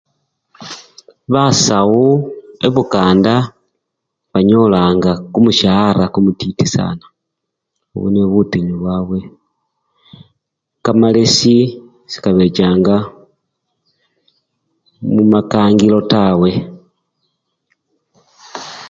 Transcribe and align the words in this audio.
Basawu 1.33 2.05
ibukanda 2.67 3.33
banyolanga 4.31 5.11
kumushaara 5.31 6.03
kumutiti 6.13 6.65
sana, 6.75 7.05
obwonibwo 7.93 8.29
butinyu 8.33 8.75
bwabwe 8.81 9.19
kamalesi 10.83 11.57
sekabechanga 12.11 12.95
mumakangilo 15.13 15.99
tawe. 16.11 16.51